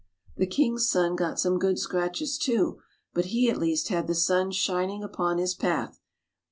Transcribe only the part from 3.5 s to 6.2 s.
at least had the sun shining upon his path.